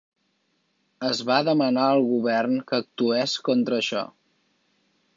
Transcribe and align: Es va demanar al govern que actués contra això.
Es 1.09 1.21
va 1.27 1.37
demanar 1.51 1.85
al 1.89 2.03
govern 2.13 2.59
que 2.73 2.83
actués 2.85 3.39
contra 3.51 3.81
això. 3.83 4.07